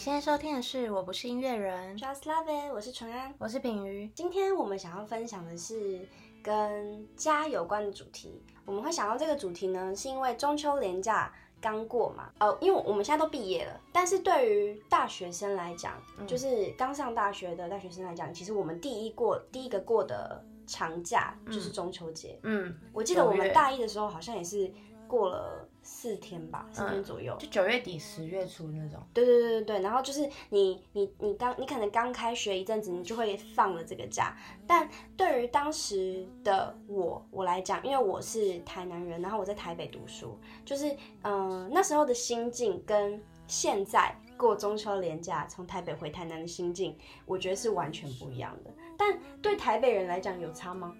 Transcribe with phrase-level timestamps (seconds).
[0.00, 4.10] 现在收听的是《我不是音乐人》，Just Love It，我是纯安，我是品瑜。
[4.14, 6.00] 今天我们想要分享的是
[6.42, 8.42] 跟家有关的主题。
[8.64, 11.30] 我们会想到这个主题呢，是因为中秋连假
[11.60, 12.32] 刚过嘛。
[12.40, 22.40] 哦，因为我们现在都毕业了，但是对于大学生来讲，就是刚上大学的大学生来讲，其实我们第一过第一个过的长假就是中秋节。
[22.44, 24.72] 嗯，我记得我们大一的时候好像也是
[25.10, 25.66] 过了。
[25.82, 29.00] 四天吧，四天左右，就九月底十月初那种。
[29.14, 34.36] 对对对对对，然后就是你你你刚你可能刚开学一阵子，你就会放了这个假。
[34.66, 34.86] 但
[35.16, 48.70] 对于当时的我我来讲，因为我是台南人，然后我在台北读书，就是嗯那时候的心境跟现在过中秋连假从台北回台南的心境，我觉得是完全不一样的。
[48.98, 50.94] 但对台北人来讲有差吗？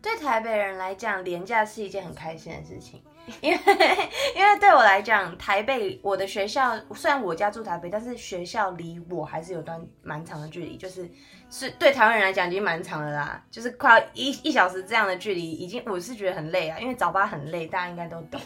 [0.00, 3.00] 对台北人来讲，连假是一件很开心的事情。
[3.40, 3.58] 因为
[4.34, 11.08] 因为对我来讲，台北我的学校虽然我家住台北，但是学校离我还是有段蛮长的距离，就是
[11.48, 18.40] 是对台湾人来讲已经蛮长的啦，就是快要一一小时这样的距离，已经我是觉得很累啊，因为早八很累，大家应该都懂。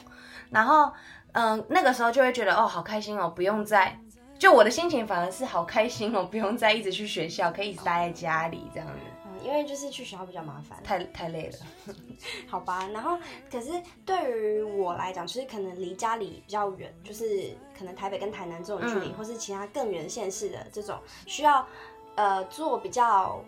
[0.51, 0.92] 然后
[1.33, 3.98] 嗯，那个时候就会觉得哦，好开心哦，不用再
[4.39, 8.95] 就我的心情反而是好开心哦，不用再一直去学校，可以一直待在家里这样子。
[9.42, 11.95] 因为就是去学校比较麻烦，太太累了，
[12.48, 12.87] 好吧。
[12.89, 13.19] 然后，
[13.51, 13.70] 可是
[14.05, 21.67] 对于我来讲，其实可能离家里比较远，就是可能台北跟台南这种距离，或是其他更远县市的这种，需要
[22.14, 23.45] 呃做比较。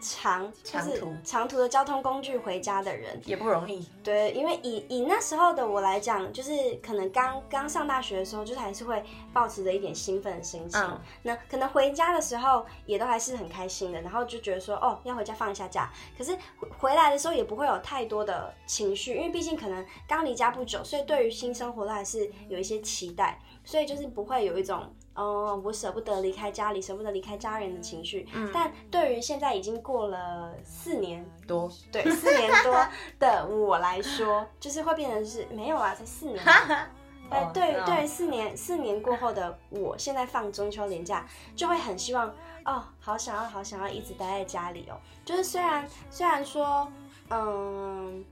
[0.00, 3.86] 长就是长途的交通工具回家的人也不容易。
[4.02, 10.80] 对，因为以以那时候的我来讲，就是可能刚刚上大学的时候，就是还是会保持着一点兴奋的心情。
[11.22, 15.90] 那可能回家的时候也都还是很开心的，然后就觉得说，哦，要回家放一下假。
[16.16, 16.36] 可是
[16.78, 24.94] 回来的时候也不会有太多的情绪，因为毕竟可能刚离家不久，所以对于新生活都还是有一些期待，所以就是不会有一种。
[25.18, 28.28] 哦，我舍不得离开家里，舍不得离开家人的情绪。
[28.32, 32.86] 嗯，但对于现在已经过了四年多，对四年多
[33.18, 36.40] 的我来说，就是会变成是没有啊，才四年。
[37.30, 42.32] 哎，对对，四年四年过后的我，现在放中秋连假，就会很希望
[42.64, 44.96] 哦，好想要好想要一直待在家里哦。
[45.24, 46.86] 就是虽然虽然说，
[47.30, 48.24] 嗯，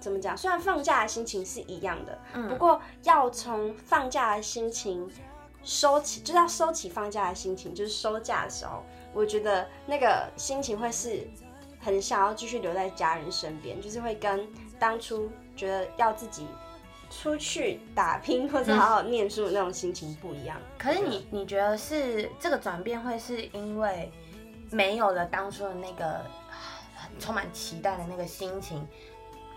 [0.00, 0.36] 怎么讲？
[0.36, 5.08] 虽然放假的心情是一样的，嗯，不过要从放假的心情。
[5.64, 11.26] 收起就是要收起放假的心情，就是收假的时候，我觉得那个心情会是
[11.80, 14.46] 很想要继续留在家人身边，就是会跟
[14.78, 16.46] 当初觉得要自己
[17.10, 20.60] 出去打拼或者好好念书的那种心情不一样。
[20.76, 24.10] 可是你你觉得是这个转变会是因为
[24.70, 26.24] 没有了当初的那个
[27.20, 28.84] 充满期待的那个心情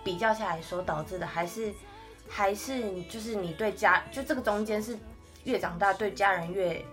[0.04, 1.74] 比较下来所导致的，还是
[2.30, 4.96] 还是就是你对家就这个中间是？
[5.46, 6.86] 越长大，对家人越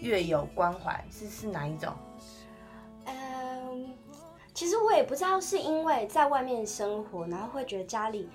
[0.00, 1.94] 越有关怀，是是哪一种？
[3.06, 3.96] 嗯，
[4.52, 8.28] 其实我也不知道，是因为在外面生活，然后会觉得家里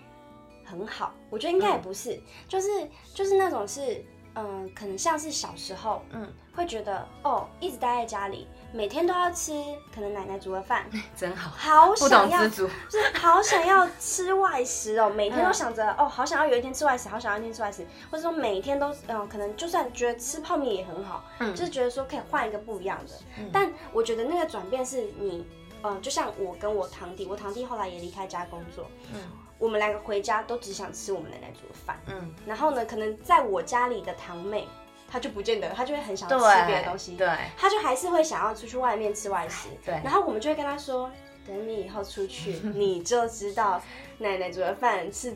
[0.66, 1.14] 很好。
[1.30, 2.68] 我觉得应该也不是，就是
[3.14, 4.04] 就是那种是。
[4.36, 9.54] 嗯，可能像是小时候，嗯，会觉得哦，一直待在家里，每天都要吃
[9.94, 10.86] 可能奶奶煮的饭，
[11.16, 23.12] 真好，好想要，就是好想要吃外食哦，每天都想着哦，好想要有一天吃外食，好想要一天吃外食，或者说每天都嗯，可能就算觉得吃泡面也很好，嗯，就是觉得说可以换一个不一样的，
[23.52, 25.46] 但我觉得那个转变是你，
[25.84, 29.20] 嗯，就像我跟我堂弟，我堂弟后来也离开家工作，嗯。
[29.60, 34.68] 我们两个回家都只想吃我们奶奶煮的饭，嗯，然后呢，可能在我家里的堂妹，
[35.08, 36.36] 她就不见得，她就会很想吃
[36.68, 41.10] 别的东西，对，她就还是会想要出去外面吃外食，对，然后我们就会跟她说，
[41.48, 43.82] 等你以后出去， 你就知道
[44.18, 45.34] 奶奶煮的饭是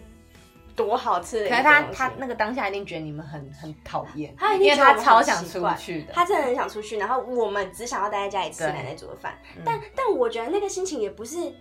[0.78, 1.50] 多好吃。
[1.50, 11.52] 可是他他那个当下一定觉得你们很很讨厌，他因为他超想出去的，他真的很想出去，然后我们只想要待在家里吃奶奶煮的饭，但但我觉得那个心情也不是。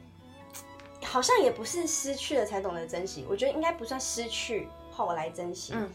[1.04, 5.72] 好像也不是失去了才懂得珍惜，我觉得应该不算失去后来珍惜。
[5.76, 5.88] 嗯，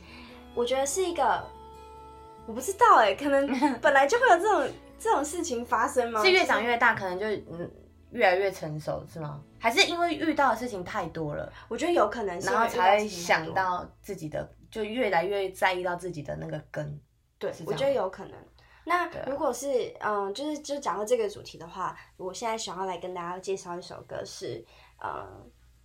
[0.55, 1.43] 我觉得是一个，
[2.45, 3.45] 我不知道哎，可能
[3.81, 6.23] 本来就会有这种这种事情发生吗？
[6.23, 7.69] 是越长越大，可能就嗯
[8.11, 9.41] 越来越成熟是吗？
[9.61, 11.53] 还是因为遇到的事情太多了？
[11.69, 16.99] 我觉得有可能，然后才会想到自己的，就越来越在意到自己的那个根。
[17.37, 18.33] 对，我觉得有可能。
[18.83, 24.65] 那如果是嗯，就是就讲到这个主题的话，我现在想要来跟大家介绍一首歌是。
[25.03, 25.25] 呃，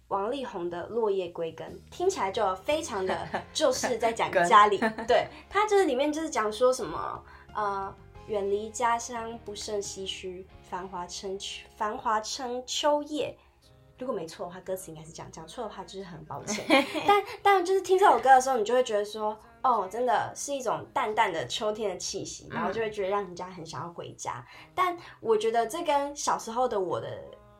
[0.09, 4.79] 王力宏的《落叶归根》听起来就非常的， 就是在讲家里。
[5.09, 7.25] 对他就是里面就是讲说什么，
[7.55, 7.95] 呃，
[8.27, 11.39] 远离家乡不胜唏嘘，繁华称
[11.77, 13.37] 繁华称秋叶。
[13.99, 16.65] 如果没错的话，歌词应该是这样，讲错的话就是很抱歉。
[17.07, 19.39] 但但就是听这首歌的时候，你就会觉得说。
[19.63, 24.47] 哦，真的是一种淡淡的秋天的气息，然后就会觉得让人家很想要回家。
[24.77, 27.09] 但我觉得这跟小时候的我的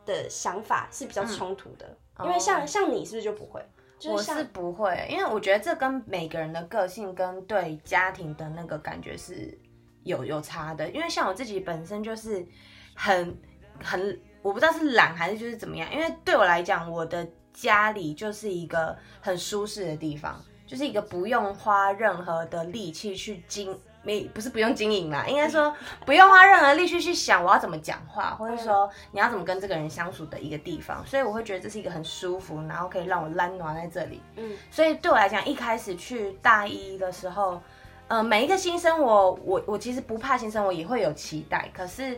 [0.05, 3.61] 的想法是比较冲突的，因为像像你是不是就不会？
[4.05, 9.59] 我是不会，因为我觉得这跟每个人的个性跟对家庭的那个感觉是
[10.03, 10.89] 有有差的。
[10.91, 12.47] 因为像我自己本身就是
[12.95, 13.37] 很
[13.83, 14.17] 很，
[14.47, 15.91] 我不知道是懒还是就是怎么样。
[15.93, 23.77] 因为对我来讲，我的家里就是一个很舒适的地方，就是一个不用花任何的力气去经。
[24.03, 34.21] 没不是不用经营啦，应该说不用花任何力气去想我要怎么讲话，或者说你要怎么跟这个人相处的一个地方，所以我会觉得这是一个很舒服，然后可以让我懒暖在这里。
[34.37, 37.61] 嗯，所以对我来讲，一开始去大一的时候，
[38.07, 41.69] 呃，每一个新生我我我其实不怕新生，我也会有期待。
[41.73, 42.17] 可是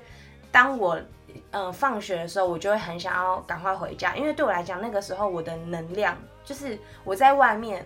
[0.51, 0.99] 当我
[1.51, 7.85] 呃放学的时候，我就会很想要赶快回家，因为对我来讲，那个时候我的能量就是我在外面。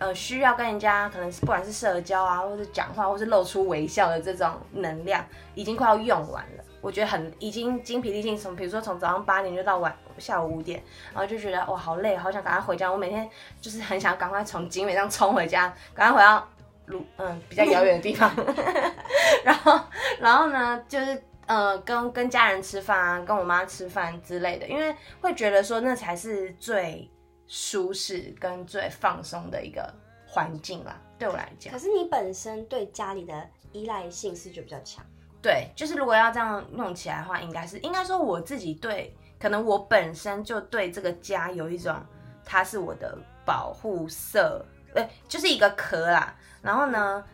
[0.00, 5.26] 呃，需要跟人家可能是不管是社交啊，或者讲话，或是露出微笑的这种能量，
[5.56, 6.64] 已经快要用完了。
[6.80, 10.80] 我觉得很已经精疲力尽，从比如说从早上八点就到晚下午五点，
[11.12, 12.88] 然后就觉得哇好累，好想赶快回家。
[12.88, 13.28] 我每天
[13.60, 16.48] 就是很想赶快从景美上冲回家，赶快回到
[16.86, 18.30] 路嗯比较遥远的地方。
[19.42, 19.80] 然后
[20.20, 27.10] 然后呢，就是呃跟跟家人吃饭啊，跟我妈吃饭之类的，因为会觉得说那才是最。
[27.50, 29.90] 舒适跟最放松的一个
[30.26, 31.72] 环境啦，对我来讲。
[31.72, 35.02] 可是你本身对家里的依赖性是就比较强。
[35.40, 41.96] 对，就是如果要这样弄起来的话，应该是应该说我自己对，可能我本身就对这个家有一种，
[42.44, 43.16] 它是我的
[43.46, 44.62] 保护色，
[44.92, 46.36] 对，就是一个壳啦。
[46.60, 47.24] 然后呢，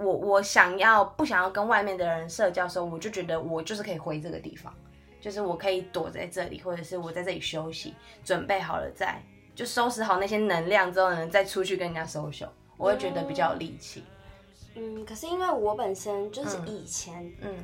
[0.00, 4.74] 我我想要不想要跟外面的人社交的时候，我就觉得我就是可以回这个地方，
[5.20, 7.94] 就是我可以躲在这里，或者是我在这里休息，
[8.24, 9.22] 准备好了再。
[9.52, 12.48] 就收拾好那些能量之后呢，再出去跟人家 social，
[12.78, 14.04] 我会觉得比较有力气。
[14.74, 17.54] 嗯，可是因为我本身就是以前，嗯，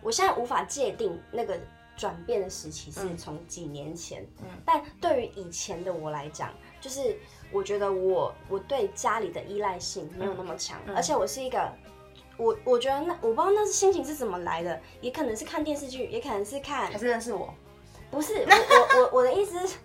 [0.00, 1.58] 我现在无法界定那个
[1.96, 6.50] 转变的时期是从几年前，嗯，但对于以前的我来讲，
[6.80, 7.16] 就是
[7.50, 11.68] 我觉得我我对家里的依赖性没有那么强，而且我是一个，
[12.40, 17.52] 我我觉得那我不知道那是心情是怎么来的，也可能是看电视剧，也可能是看，还是认识我，
[18.10, 19.76] 不是，我我我我的意思是。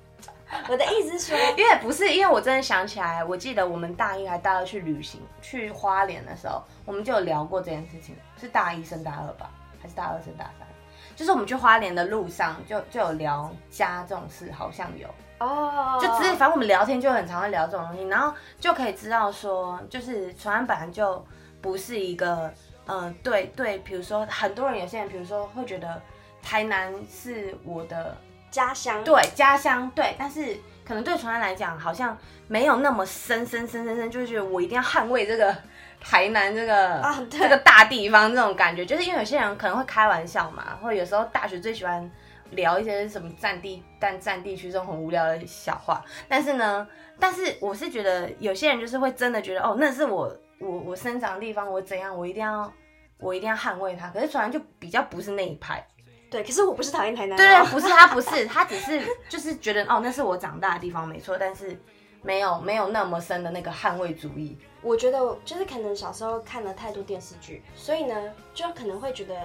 [0.70, 8.16] 我的意思是说，因为不是，因为我真的想起来，我记得我们大一还大二去旅行，去花莲的时候，我们就有聊过这件事情。
[8.40, 9.50] 是大一升大二吧，
[9.82, 10.68] 还是大二升大三？
[11.16, 15.08] 就是我们去花莲的路上，就就有聊家这种事，好像有
[15.40, 15.98] 哦。
[16.00, 21.26] 就只是反正我们聊天就很常会聊这种东西，然后就可以知道说，就是船安本来就
[21.66, 22.54] 不是一个，
[22.86, 26.00] 嗯，对对，比如说很多人有些人，比如说会觉得
[26.44, 28.16] 台南是我的。
[28.52, 29.04] 家乡。
[29.04, 30.56] 对家乡对，但是
[30.88, 32.18] 可能对传安来讲，好像
[32.48, 35.54] 没有那么深深深深深，就是觉得我一定要捍卫这个
[36.00, 42.10] 台南这个啊这个大地方这种感觉，就是因为有些人可能会开玩笑嘛，或者有时候大学最喜欢
[42.52, 46.88] 聊一些什么占地但占地区这种很无聊的小话，但是呢，
[47.20, 52.72] 但是我是觉得有些人就是会真的觉得哦，那是我我我生长的地方，我怎样我一定要
[53.18, 55.86] 我一定要捍卫它，可是传安就比较不是那一派。
[56.30, 57.38] 对，可是我不是讨厌台南。
[57.38, 61.38] 对对，不是他，不是他，只是就是觉得哦，那是我长大的地方，没错。
[61.38, 61.80] 但是
[62.22, 64.58] 没有没有那么深的那个捍卫主义。
[64.82, 69.36] 我觉得就是可能小时候看了太多电视剧，所以呢，就可能会觉得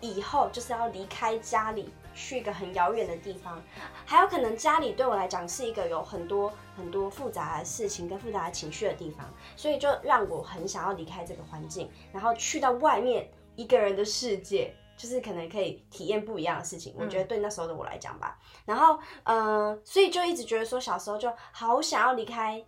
[0.00, 3.62] 以后就是要离开家里，去一个很遥远的地方。
[4.04, 14.74] 还有可能家里对我来讲是一个有很多很多复杂的事情跟复杂的情绪的地方，所以就让我很想要离开这个环境，然后去到外面一个人的世界。
[14.98, 18.36] 就是可能可以体验不一样的事情，我觉得对那时候的我来讲吧。
[18.64, 22.60] 然后，嗯，所以就一直觉得说，小时候就好想要离开，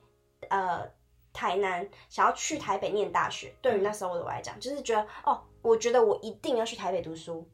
[0.49, 0.88] 呃，
[1.33, 3.52] 台南，想要去台北念大学。
[3.61, 7.45] 对于那时候的我来讲，就是觉得哦，我觉得我一定要去台北读书，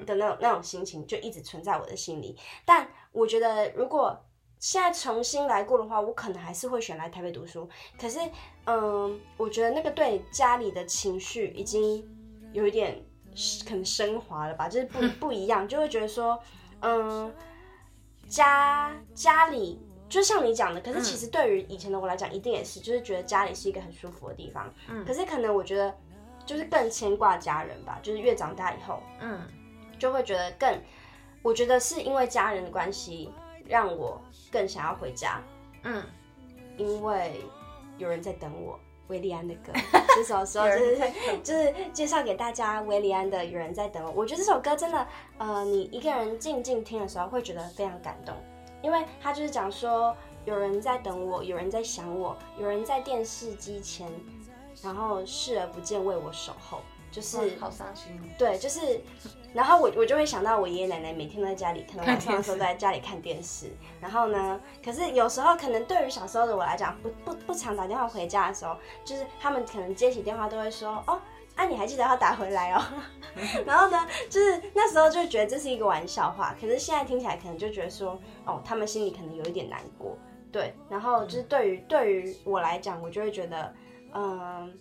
[0.00, 2.36] 嗯的那种那种心情就一直存在我的心里。
[2.64, 4.18] 但我觉得如果
[4.58, 7.68] 现在重新来过的话，我可能还是会选来台北读书。
[8.00, 8.18] 可是，
[8.66, 12.04] 嗯，我觉得那个对家里的情绪已经
[12.52, 13.04] 有一点。
[13.66, 16.38] 可能升华了吧，就是不 不一样，就会觉得说，
[16.80, 17.32] 嗯，
[18.28, 24.70] 家家里就像你讲的，可是其实对于以前的我来讲，一定也是，就是觉得家里是一个很舒服的地方。
[24.86, 25.94] 嗯，可是可能我觉得
[26.44, 29.40] 就是更牵挂家人吧，就是越长大以后，嗯，
[30.02, 30.76] 就会觉得更，
[31.42, 33.30] 我觉得是因为家人的关系，
[33.68, 35.40] 让我更想要回家。
[35.84, 36.04] 嗯，
[36.76, 37.40] 因为
[37.98, 38.76] 有人在等我。
[39.08, 39.72] 维利安的歌，
[40.16, 44.10] 这首时候就是就是介绍给大家维利安的《有人在等我》。
[44.14, 45.06] 我觉得这首歌真的，
[45.36, 48.34] 呃，你一个人静静听的时候，会觉得非常感动，
[48.80, 50.16] 因为他就是讲说
[50.46, 54.10] 有人在等我，有人在想我，有人在电视机前
[54.82, 56.80] 然后视而不见为我守候，
[57.10, 58.18] 就是好伤心。
[58.38, 58.98] 对，就是，
[59.54, 63.70] 然后我我就会想到我爷爷奶奶每天都在家里，可能晚上的时候都在家里看电视。
[64.00, 71.20] 然后呢，可是有时候可能对于小时候的我来讲，不不不常打电话回家的时候，就是他们可能接起电话都会说哦。
[71.54, 72.82] 啊，你还记得要打回来哦？
[73.66, 80.16] 然后呢，就是那时候就觉得这是一个玩笑话，可是现在听起来可能就觉得说，哦，他们心里可能有一点难过，
[80.50, 80.74] 对。
[80.88, 83.70] 然后就是对于对于我来讲，我就会觉得，
[84.14, 84.72] 嗯，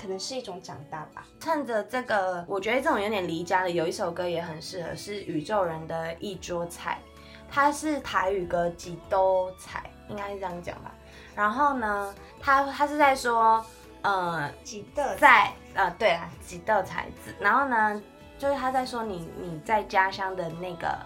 [0.00, 1.26] 可能是一种长大吧。
[1.40, 6.98] 趁着这个，我觉得这种有点离家的，有一首歌也很适合，是宇宙人的一桌菜，
[7.50, 10.94] 它是台语歌几兜菜，应该是这样讲吧。
[11.34, 13.64] 然后呢，他他是在说。
[14.02, 17.34] 呃，几的在呃，对啊，几的才子。
[17.40, 18.00] 然后呢，
[18.38, 20.96] 就是他在说你你在家乡的那个，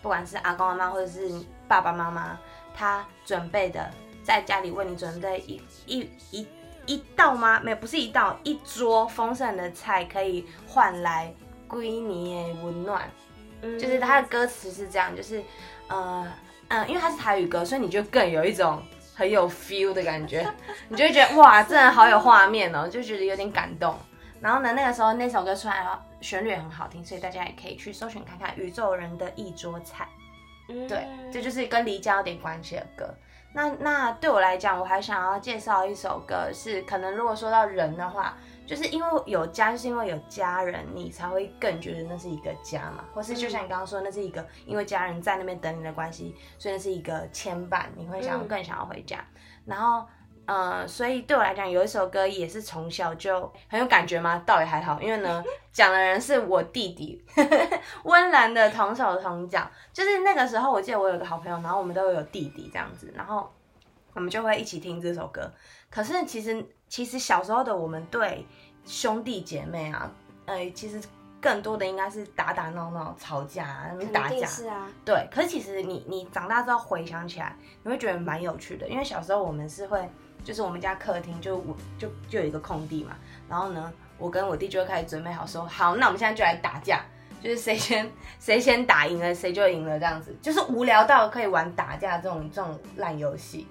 [0.00, 1.30] 不管是阿公阿妈或者是
[1.68, 2.38] 爸爸妈妈，
[2.74, 3.90] 他准备的
[4.24, 6.48] 在家里为你准备一一一
[6.86, 7.60] 一道吗？
[7.60, 11.32] 没有，不是一道，一桌丰盛的菜可以换来
[11.66, 13.10] 归你的温暖。
[13.62, 15.42] 嗯，就是他的歌词是这样，就是
[15.88, 16.26] 呃
[16.68, 18.82] 嗯，因为它是台语歌，所以你就更有一种。
[19.12, 20.50] 很有 feel 的感觉，
[20.88, 23.94] 你就会觉得哇，真的好有画面哦，就觉得有点感动。
[24.40, 30.08] 然后呢，那个时候那首歌出来了，旋律也很好听，所以大家也可以去搜寻看看《宇宙人的一桌菜》。
[30.88, 33.14] 对，这就是跟离家有点关系的歌。
[33.52, 38.36] 那那对我来讲，我还想要介绍一首歌，是可能如果说到人的话。
[38.66, 43.04] 就是因为有家，就是因为有家人，你才会更觉得那是一个家嘛。
[43.12, 49.18] 或是就像你刚刚说，那是一个因为家人在那边等你的关系，所以那是一个牵绊，你会想要更想要回家。
[49.64, 50.06] 然后，
[50.52, 54.42] 呃，所以对我来讲，有一首歌也是从小就很有感觉吗？
[54.44, 57.24] 倒也还好，因为呢， 讲的人是我弟弟，
[58.02, 59.70] 温岚的同手同脚。
[59.92, 63.48] 就是那个时候，我记得我有个好朋友，然后我们都有弟弟这样子，然后
[64.14, 65.50] 我们就会一起听这首歌。
[65.88, 66.66] 可是其实。
[66.90, 68.44] 其实小时候的我们对
[68.84, 70.10] 兄弟姐妹啊，
[70.46, 71.00] 呃，其实
[71.40, 74.44] 更多的应该是打打闹闹、吵架、打架。
[74.44, 74.88] 是啊。
[75.04, 80.00] 对，可是其实你你长大之后回想起来，你会觉得蛮有趣的，因为小时候我们是会，
[80.44, 83.16] 就是我们家客厅就我就就有一个空地嘛，
[83.48, 87.04] 然后呢，我跟我弟就开始准备好说，好，那我们现在就来打架。
[87.42, 93.66] 就是谁先谁先打赢了，谁就赢了这样子，就是无聊到可以玩打架这种这种烂游戏。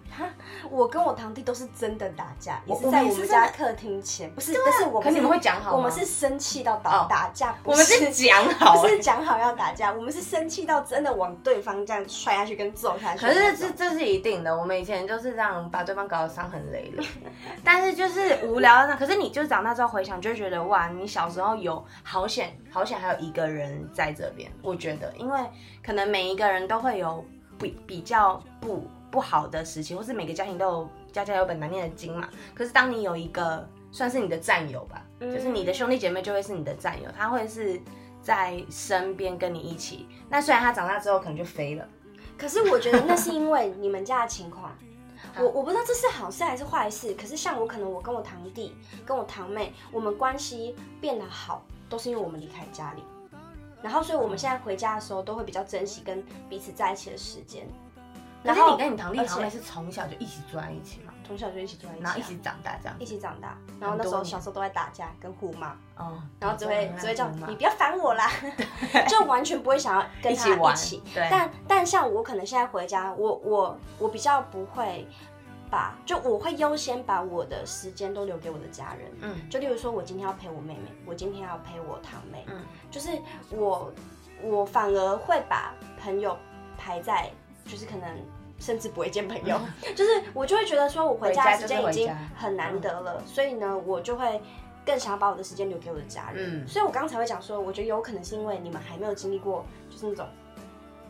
[0.69, 13.19] 我跟我堂弟都是真的打架，也是在我们家客厅前，不是，但是我们你们会讲好我们是生气到打打架，我们是讲好， 不是讲好要打架，我们是生气到真的往对方这样踹下去跟揍下去。
[13.19, 17.05] 可是这这是一定的，我们以前就是这样把对方搞得伤痕累累。
[17.63, 23.58] 但是就是无聊那，可是你就长大之后回想，就觉得哇，你小时候有好险好险，还有一个人。
[23.59, 25.39] 人在这边，我觉得，因为
[25.83, 27.23] 可能每一个人都会有
[27.57, 32.29] 比比较不不好的时期，或是每个家庭都有家家有本难念的经嘛。
[32.55, 37.79] 可是当你有一个算是你的战友吧，就是你的兄弟姐妹就会是你的战友，他会是
[38.21, 40.07] 在身边跟你一起。
[40.29, 41.87] 那虽然他长大之后可能就飞了，
[42.37, 44.75] 可是我觉得那是因为你们家的情况，
[45.37, 47.13] 我我不知道这是好事还是坏事。
[47.15, 48.75] 可是像我，可能我跟我堂弟、
[49.05, 53.03] 跟我堂妹，我们关系变得好，都是因为我们离开家里。
[53.81, 57.67] 然后，所以我们现在回家的时候，都会比较珍惜跟彼此在一起的时间。
[58.41, 61.13] 可是你跟你堂弟堂妹是从小就一起住在一起吗？
[61.27, 62.95] 从小就一起住在一起，然后一起长大这样。
[62.97, 68.31] 一起长大，然后那时候小时候都在打架跟互骂，哦，然后只会只会叫你不要烦我啦，
[69.09, 71.03] 就完全不会想要跟他一起。
[71.13, 71.27] 对。
[71.29, 75.05] 但但像我可能现在回家，我我我比较不会。
[75.69, 83.09] 把就我会优先把我的时间都留给我的家人，嗯，就例如说我今天要陪我妹妹，我今天要陪我堂妹，嗯，就是
[83.51, 83.93] 我
[84.41, 86.37] 我反而会把朋友
[86.77, 87.29] 排在，
[87.65, 88.07] 就是可能
[88.59, 89.59] 甚至不会见朋友，
[89.95, 94.41] 就是我就会觉得说我回家时间已经很难得了，所以呢，我就会
[94.85, 100.27] 更想要把我的时间留给我的家人，嗯，所以我刚才会讲说，我觉得有可能是因为你们还没有经历过，就是那种。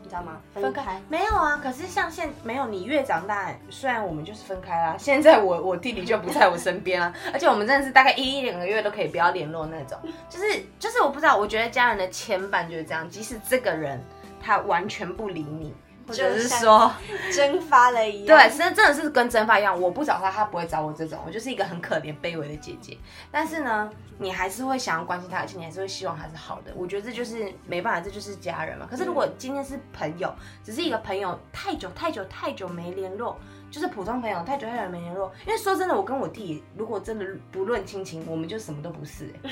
[0.02, 0.40] 你知道吗？
[0.54, 1.60] 分开没有啊？
[1.62, 9.98] 可是像现没有你越长大，虽然我们就是分开啦， 现在我我弟弟就不在我身边啊， 而且我们真的是大概一两个月都可以不要联络那种。
[10.28, 14.02] 就是就是我不知道，我觉得家人的牵绊就是这样，即使这个人
[14.42, 15.74] 他完全不理你。
[16.08, 16.92] 就是说
[17.32, 19.80] 蒸发了一样，对，真真的是跟蒸发一样。
[19.80, 20.92] 我不找他，他不会找我。
[20.92, 22.98] 这种我就是一个很可怜、卑微的姐姐。
[23.30, 26.72] 但是呢，你还是会想要关心他，而且你还是会希望他是好的。
[26.74, 28.86] 我觉得这就是没办法，这就是家人嘛。
[28.90, 33.38] 可是如果今天是朋友，只是一个朋友，太久太久太久没联络。
[33.70, 35.32] 就是普通朋友，太久太久没联络。
[35.46, 39.32] 因为说真的，我跟我弟如果真的不论亲情，我们就什么都不是。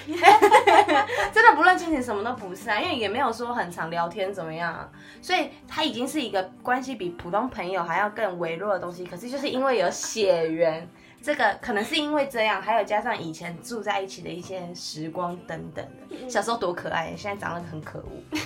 [1.33, 2.81] 真的不论亲情，什么都不是啊。
[2.81, 4.91] 因为也没有说很常聊天怎么样。
[5.23, 9.07] 所以他已经是一个关系比普通朋友还要更微弱的东西。
[9.07, 10.89] 可是就是因为有血缘，
[11.23, 18.39] 这个可能是因为这样，还有加上以前住在一起的一些时光等等的，小时候多可爱，现在长得很可恶。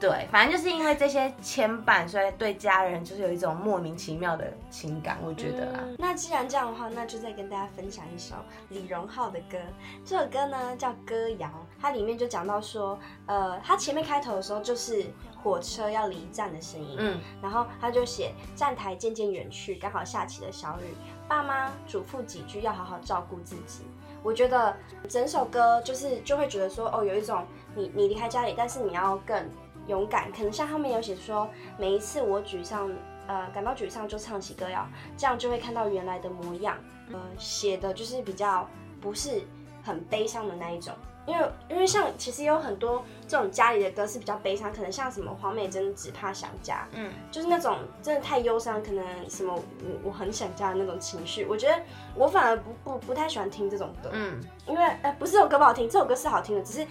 [0.00, 5.80] 对，反正就是因为这些牵绊，所以对家人就是有一种莫名其妙的情感，我觉得啦。
[5.96, 8.34] 那既然这样的话，那就再跟大家分享一首
[8.68, 9.56] 李荣浩的歌。
[10.04, 11.48] 这首歌呢叫《歌谣》，
[11.80, 15.06] 它里面就讲到说，呃，它前面开头的时候就是
[15.42, 20.94] 火车要离站的声音，嗯，然后他就写站台渐渐远去，刚好下起了小雨，
[21.26, 23.84] 爸妈嘱咐几句要好好照顾自己。
[24.22, 24.74] 我觉得
[25.08, 27.42] 整首歌就是就会觉得说，哦，有一种
[27.74, 29.48] 你你离开家里，但是你要更。
[29.86, 31.48] 勇敢，可能像后面有写说，
[31.78, 32.90] 每一次我沮丧，
[33.26, 34.86] 呃，感到沮丧就唱起歌谣，
[35.16, 36.76] 这样就会看到原来的模样。
[37.12, 38.66] 呃，写的就是比较
[39.00, 39.42] 不是
[39.82, 40.94] 很悲伤的那一种，
[41.26, 49.60] 因为因为像其实有很多这种家里的歌是比较悲伤，可能像什么黄美珍只怕想家，嗯，就是那种真的太忧伤，可能什么我
[50.04, 51.44] 我很想家的那种情绪。
[51.44, 51.78] 我觉得
[52.14, 56.86] 我反而不不不太喜欢听这种歌，嗯，因为呃不是这首歌不好听，这首歌是好听的，只是。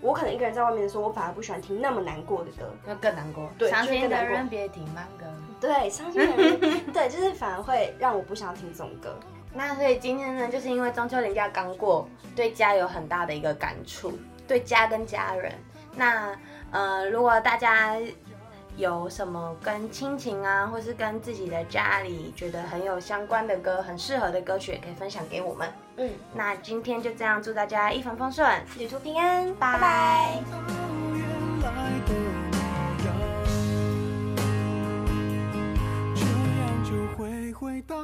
[0.00, 3.50] 我可能一个人在外面的时候，我反而不喜欢听那么难过的歌，那更难过。
[3.58, 5.24] 对，伤心的人别听慢歌。
[5.60, 6.60] 对，伤心的人，
[6.92, 9.16] 对，就是反而会让我不想要听这种歌。
[9.52, 14.12] 那所以今天呢，就是因为中秋连假刚过，对家有很大的一个感触，
[14.46, 15.52] 对家跟家人。
[15.94, 16.36] 那
[16.70, 17.96] 呃，如果大家。
[18.76, 25.68] 有什么跟亲情啊或是跟自己的家里觉得很有相关的歌很适合的歌曲也可以分享给我们。
[25.96, 26.10] 嗯。
[26.34, 30.42] 那今天就这样祝大家一帆风顺旅途平安拜拜。
[36.84, 37.96] 就会回到